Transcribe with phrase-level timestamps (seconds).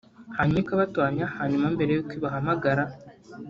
[0.37, 2.83] hanyuma ikabatoranya hanyuma mbere y’uko ibahamagara